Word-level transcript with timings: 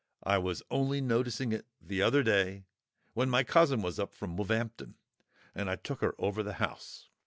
I 0.23 0.39
was 0.39 0.63
only 0.71 0.99
noticing 0.99 1.51
it 1.51 1.67
th'other 1.87 2.23
day, 2.23 2.65
when 3.13 3.29
my 3.29 3.43
cousin 3.43 3.83
was 3.83 3.99
up 3.99 4.15
from 4.15 4.35
Woolv'ampton, 4.35 4.95
and 5.53 5.69
I 5.69 5.75
took 5.75 6.01
her 6.01 6.15
over 6.17 6.41
the 6.41 6.53
house.... 6.53 7.07